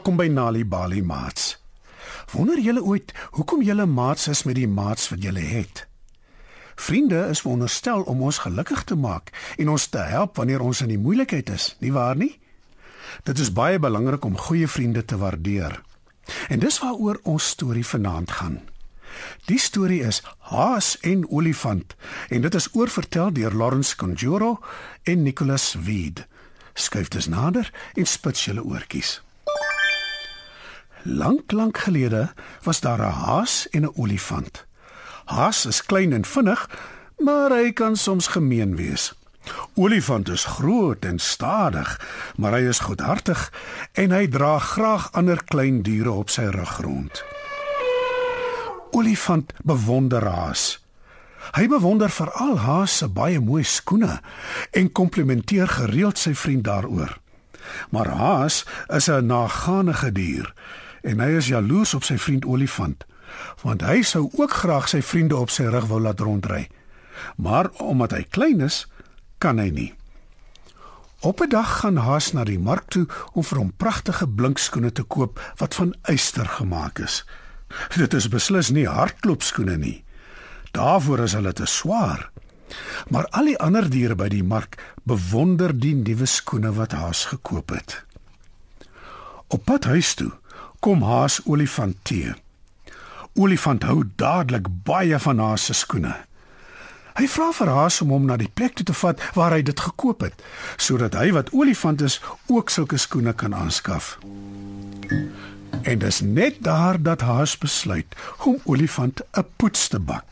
[0.00, 1.58] Welkom by Nali Bali Maats.
[2.32, 5.82] Wonder julle ooit hoekom julle maats is met die maats wat julle het?
[6.80, 9.28] Vriende is veronderstel om ons gelukkig te maak
[9.60, 12.30] en ons te help wanneer ons in die moeilikheid is, nie waar nie?
[13.28, 15.82] Dit is baie belangrik om goeie vriende te waardeer.
[16.48, 18.60] En dis waaroor ons storie vanaand gaan.
[19.52, 21.92] Die storie is Haas en Olifant
[22.32, 24.62] en dit is oorvertel deur Lawrence Conjuro
[25.04, 26.24] en Nicholas Weed.
[26.72, 29.20] Skuif dus nader en spits julle oortjies.
[31.02, 34.66] Lank lank gelede was daar 'n haas en 'n olifant.
[35.24, 36.70] Haas is klein en vinnig,
[37.18, 39.14] maar hy kan soms gemeen wees.
[39.74, 42.00] Olifant is groot en stadig,
[42.36, 43.52] maar hy is goedhartig
[43.92, 47.24] en hy dra graag ander klein diere op sy rug rond.
[48.90, 50.84] Olifant bewonder Haas.
[51.52, 54.20] Hy bewonder veral Haas se baie mooi skoene
[54.70, 57.18] en komplimenteer gereeld sy vriend daaroor.
[57.90, 60.54] Maar Haas is 'n naganige dier
[61.02, 63.06] en hy is jaloers op sy vriend olifant
[63.62, 66.64] want hy sou ook graag sy vriende op sy rug wou laat rondry.
[67.38, 68.88] Maar omdat hy klein is
[69.38, 69.92] kan hy nie.
[71.22, 75.02] Op 'n dag gaan Haas na die mark toe om vir hom pragtige blinkskoene te
[75.02, 77.24] koop wat van yster gemaak is.
[77.96, 80.04] Dit is beslis nie hardloopskoene nie.
[80.72, 82.30] Daarvoor is hulle te swaar
[83.08, 84.78] maar al die ander diere by die mark
[85.08, 88.02] bewonder die nuwe skoene wat Haas gekoop het.
[89.50, 90.30] Op pad huis toe
[90.80, 92.32] kom Haas olifant tee.
[93.36, 96.14] Olifant hou dadelik baie van Haas se skoene.
[97.18, 99.80] Hy vra vir Haas om hom na die plek toe te vat waar hy dit
[99.80, 100.36] gekoop het,
[100.80, 104.16] sodat hy wat olifant is ook sulke skoene kan aanskaf.
[105.82, 108.16] En dis net daar dat Haas besluit
[108.48, 110.24] om olifant 'n poets te bak.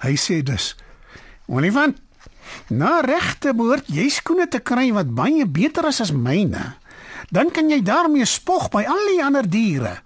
[0.00, 0.76] Hy sê dus:
[1.46, 2.00] "Olifant,
[2.68, 6.74] na regte behoort jy skoene te kry wat baie beter is as myne."
[7.28, 9.98] Dan kan jy daarmee spog by al die ander diere.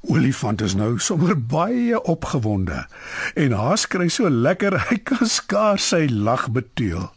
[0.00, 2.86] Olifant is nou sommer baie opgewonde
[3.34, 7.10] en Haas kry so lekker hy kan skaars sy lag beteel.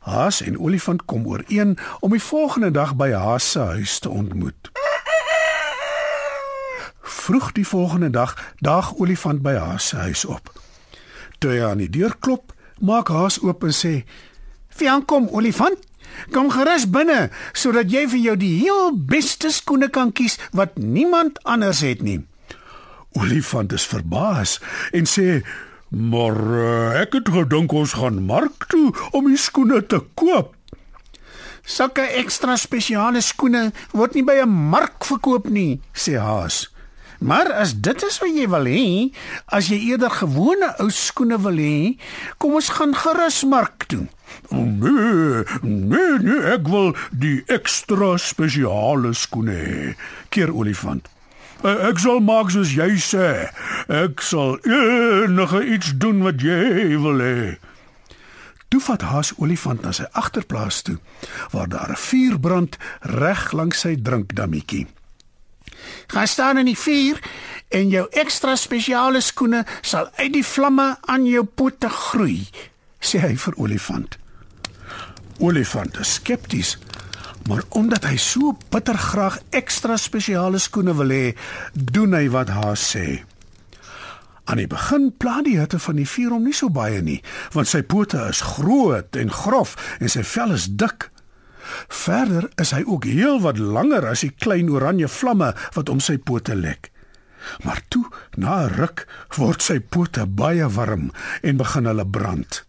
[0.00, 4.70] Haas en Olifant kom ooreen om die volgende dag by Haas se huis te ontmoet.
[7.02, 8.32] Vroeg die volgende dag
[8.64, 10.48] daag Olifant by Haas se huis op.
[11.38, 13.94] Toe hy aan die deur klop, maak Haas oop en sê:
[14.76, 15.89] "Wie kom, Olifant?"
[16.34, 21.40] Kom gerus binne sodat jy vir jou die heel beste skoene kan kies wat niemand
[21.44, 22.20] anders het nie.
[23.18, 24.60] Olifant is verbaas
[24.92, 25.42] en sê:
[25.90, 30.54] "Maar uh, ek het gedink ons gaan mark toe om die skoene te koop."
[31.64, 36.70] "Sulke ekstra spesiale skoene word nie by 'n mark verkoop nie," sê Haas.
[37.20, 39.12] "Maar as dit is wat jy wil hê,
[39.46, 41.98] as jy eerder gewone ou skoene wil hê,
[42.38, 44.06] kom ons gaan gerus mark toe."
[44.50, 49.94] Nee, nee, nee, ek wil die ekstra spesiale skoene hê.
[50.28, 51.08] Keer olifant.
[51.62, 53.50] Eh, ek sal maak soos jy sê.
[53.92, 57.58] Ek sal enige iets doen wat jy wil hê.
[58.70, 60.96] Toe vat Haas olifant na sy agterplaas toe
[61.52, 64.86] waar daar 'n vuur brand reg langs sy drinkdammetjie.
[66.10, 67.20] Gaan staan in die vuur
[67.68, 72.42] en jou ekstra spesiale skoene sal uit die vlamme aan jou pote groei,
[73.00, 74.20] sê hy vir olifant
[75.40, 76.76] olifant is skepties,
[77.48, 81.26] maar omdat hy so bitter graag ekstra spesiale skoene wil hê,
[81.74, 83.06] doen hy wat Haas sê.
[84.50, 87.20] Aan die begin plan die hitte van die vuur hom nie so baie nie,
[87.54, 91.09] want sy pote is groot en grof en sy vel is dik.
[91.88, 96.18] Verder is hy ook heel wat langer as die klein oranje vlamme wat om sy
[96.18, 96.90] pote lek.
[97.64, 98.04] Maar toe,
[98.36, 99.06] na 'n ruk,
[99.36, 101.10] word sy pote baie warm
[101.42, 102.64] en begin hulle brand.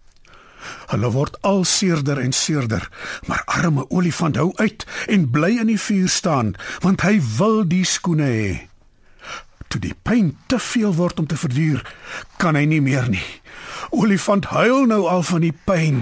[0.91, 2.89] Hulle word al seerder en seerder,
[3.27, 7.85] maar arme olifant hou uit en bly in die vuur staan, want hy wil die
[7.87, 8.51] skoene hê.
[9.71, 11.81] Toe die pyn te veel word om te verduur,
[12.37, 13.23] kan hy nie meer nie.
[13.89, 16.01] Olifant huil nou al van die pyn.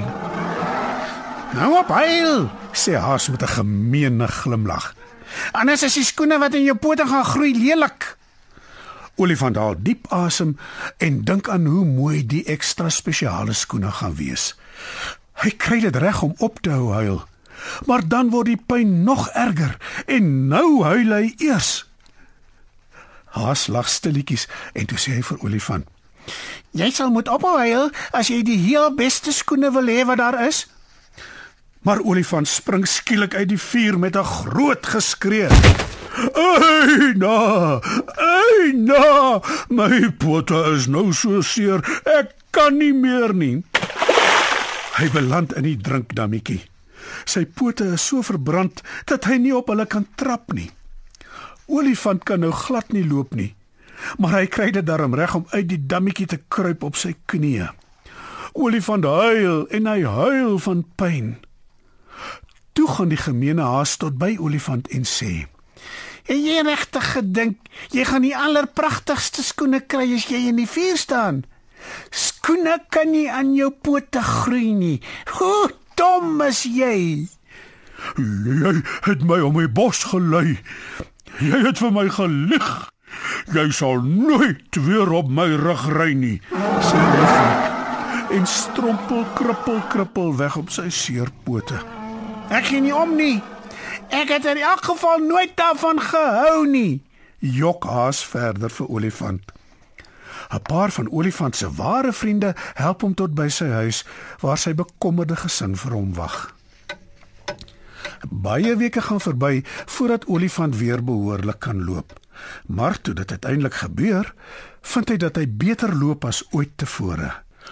[1.53, 4.95] Nou op huil, sê Haas met 'n gemeene glimlag.
[5.51, 8.17] Anders is die skoene wat in jou pote gaan groei lelik.
[9.15, 10.57] Olifant haal diep asem
[10.97, 14.55] en dink aan hoe mooi die ekstra spesiale skoene gaan wees.
[15.43, 17.19] Hy kry dit reg om op te hou huil.
[17.85, 19.77] Maar dan word die pyn nog erger
[20.07, 21.83] en nou huil hy eers.
[23.35, 25.85] Haas lag stilletjies en toe sê hy vir Olifant:
[26.71, 30.47] "Jy sal moet ophou huil as jy die heel beste skoene wil hê wat daar
[30.47, 30.67] is."
[31.79, 35.47] Maar Olifant spring skielik uit die vuur met 'n groot geskree.
[36.33, 37.79] Eina!
[38.15, 39.41] Eina!
[39.69, 42.01] My pote is nou so seer.
[42.03, 43.63] Ek kan nie meer nie.
[44.99, 46.61] Hy beland in die drinkdammetjie.
[47.25, 50.71] Sy pote is so verbrand dat hy nie op hulle kan trap nie.
[51.67, 53.55] Olifant kan nou glad nie loop nie.
[54.17, 57.69] Maar hy kry dit darm reg om uit die dammetjie te kruip op sy knieë.
[58.53, 61.37] Olifant huil en hy huil van pyn.
[62.79, 65.47] Toe gaan die gemeene haas tot by Olifant en sê:
[66.23, 67.57] "Het jy regtig gedink
[67.91, 71.43] jy gaan die allerpragtigste skoene kry as jy in die vuur staan?
[72.09, 75.01] Skoene kan nie aan jou pote groei nie.
[75.27, 77.27] Hoe dom is jy?"
[78.15, 78.73] Jy
[79.11, 80.55] het my om my bos gelei.
[81.43, 82.71] Jy het vir my gelieg.
[83.51, 86.39] Jy sal nooit weer op my rug ry nie.
[86.79, 87.67] sê Olifant
[88.39, 91.98] en strompel krippel krippel weg op sy seerpote.
[92.49, 93.43] Ek gee nie om nie.
[94.09, 97.01] Ek het in elk geval nooit daarvan gehou nie.
[97.39, 99.51] Jok haas verder vir Olifant.
[100.49, 104.05] 'n Paar van Olifant se ware vriende help hom tot by sy huis
[104.41, 106.55] waar sy bekommerde gesin vir hom wag.
[108.29, 112.19] Baie weke gaan verby voordat Olifant weer behoorlik kan loop.
[112.65, 114.33] Maar toe dit uiteindelik gebeur,
[114.81, 117.31] vind hy dat hy beter loop as ooit tevore.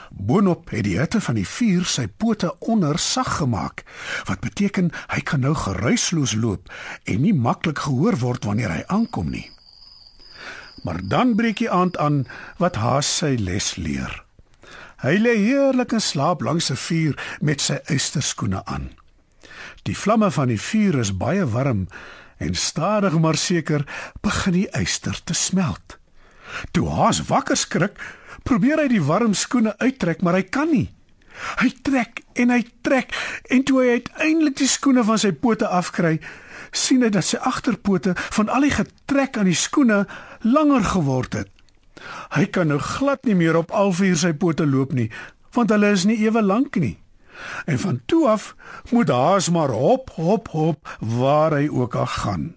[0.10, 3.84] Boonop het die hitte van die vuur sy pote ondersag gemaak,
[4.26, 6.72] wat beteken hy kan nou geruisloos loop
[7.06, 9.50] en nie maklik gehoor word wanneer hy aankom nie.
[10.84, 12.26] Maar dan breek die aand aan
[12.58, 14.24] wat Haas sy les leer.
[15.04, 18.90] Hy lê heerlik in slaap langs 'n vuur met sy eysterskoene aan.
[19.84, 21.88] Die vlamme van die vuur is baie warm
[22.38, 23.86] en stadig maar seker
[24.22, 25.98] begin die yster te smelt.
[26.72, 28.00] Toe Haas wakker skrik,
[28.44, 30.88] probeer hy die warm skoene uittrek, maar hy kan nie.
[31.62, 33.14] Hy trek en hy trek
[33.54, 36.18] en toe hy uiteindelik die skoene van sy pote afkry,
[36.74, 40.06] sien hy dat sy agterpote van al die getrek aan die skoene
[40.44, 41.52] langer geword het.
[42.34, 45.10] Hy kan nou glad nie meer op al vier sy pote loop nie,
[45.56, 46.98] want hulle is nie ewe lank nie.
[47.66, 48.56] En van toe af
[48.92, 52.57] moet Haas maar hop hop hop waar hy ook al gaan.